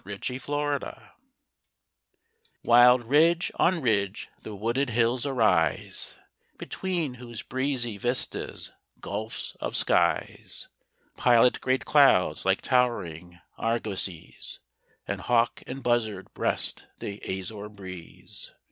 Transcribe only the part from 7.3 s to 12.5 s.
breezy vistas gulfs of skies Pilot great clouds